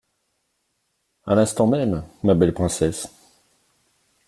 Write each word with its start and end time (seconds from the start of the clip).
À 1.27 1.35
l'instant 1.35 1.67
même, 1.67 2.03
ma 2.23 2.33
belle 2.33 2.55
princesse. 2.55 3.07